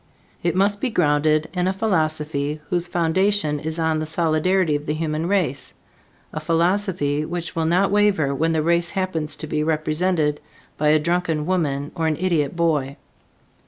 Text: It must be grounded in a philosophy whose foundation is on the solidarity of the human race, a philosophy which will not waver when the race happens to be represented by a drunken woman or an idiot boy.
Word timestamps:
It 0.41 0.55
must 0.55 0.81
be 0.81 0.89
grounded 0.89 1.47
in 1.53 1.67
a 1.67 1.73
philosophy 1.73 2.59
whose 2.71 2.87
foundation 2.87 3.59
is 3.59 3.77
on 3.77 3.99
the 3.99 4.07
solidarity 4.07 4.75
of 4.75 4.87
the 4.87 4.95
human 4.95 5.27
race, 5.27 5.75
a 6.33 6.39
philosophy 6.39 7.23
which 7.23 7.55
will 7.55 7.67
not 7.67 7.91
waver 7.91 8.33
when 8.33 8.51
the 8.51 8.63
race 8.63 8.89
happens 8.89 9.35
to 9.35 9.45
be 9.45 9.61
represented 9.61 10.41
by 10.75 10.87
a 10.87 10.97
drunken 10.97 11.45
woman 11.45 11.91
or 11.93 12.07
an 12.07 12.17
idiot 12.17 12.55
boy. 12.55 12.97